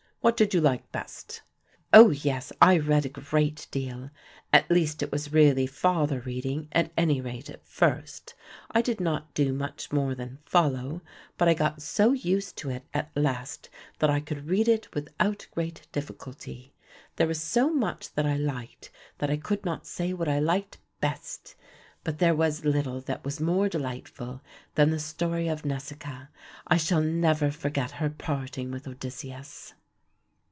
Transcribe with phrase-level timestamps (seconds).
[0.23, 1.41] What did you like best?"
[1.91, 4.11] "Oh, yes, I read a great deal;
[4.53, 8.35] at least it was really father reading, at any rate at first.
[8.69, 11.01] I did not do much more than follow,
[11.39, 15.47] but I got so used to it at last that I could read it without
[15.55, 16.75] great difficulty.
[17.15, 20.77] There was so much that I liked that I could not say what I liked
[20.99, 21.55] best,
[22.03, 24.43] but there was little that was more delightful
[24.75, 26.27] than the story of Nausikaa.
[26.67, 29.73] I shall never forget her parting with Odysseus.